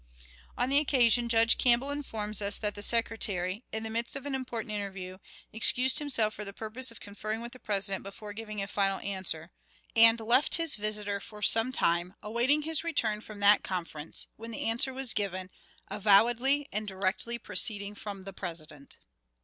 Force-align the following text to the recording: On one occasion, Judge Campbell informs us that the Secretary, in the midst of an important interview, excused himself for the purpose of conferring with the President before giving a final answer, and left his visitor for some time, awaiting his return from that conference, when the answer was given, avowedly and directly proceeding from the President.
On 0.57 0.71
one 0.71 0.79
occasion, 0.79 1.29
Judge 1.29 1.59
Campbell 1.59 1.91
informs 1.91 2.41
us 2.41 2.57
that 2.57 2.73
the 2.73 2.81
Secretary, 2.81 3.65
in 3.71 3.83
the 3.83 3.89
midst 3.91 4.15
of 4.15 4.25
an 4.25 4.33
important 4.33 4.73
interview, 4.73 5.19
excused 5.53 5.99
himself 5.99 6.33
for 6.33 6.43
the 6.43 6.51
purpose 6.53 6.89
of 6.89 6.99
conferring 6.99 7.39
with 7.39 7.51
the 7.51 7.59
President 7.59 8.01
before 8.01 8.33
giving 8.33 8.63
a 8.63 8.67
final 8.67 8.97
answer, 9.01 9.51
and 9.95 10.19
left 10.19 10.55
his 10.55 10.73
visitor 10.73 11.19
for 11.19 11.43
some 11.43 11.71
time, 11.71 12.15
awaiting 12.23 12.63
his 12.63 12.83
return 12.83 13.21
from 13.21 13.41
that 13.41 13.63
conference, 13.63 14.25
when 14.37 14.49
the 14.49 14.65
answer 14.65 14.91
was 14.91 15.13
given, 15.13 15.51
avowedly 15.87 16.67
and 16.71 16.87
directly 16.87 17.37
proceeding 17.37 17.93
from 17.93 18.23
the 18.23 18.33
President. 18.33 18.97